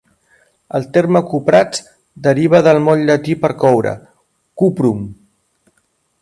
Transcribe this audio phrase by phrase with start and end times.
[0.77, 1.83] El terme cuprats
[2.29, 3.93] deriva del mot llatí per coure,
[4.63, 5.07] "cuprum".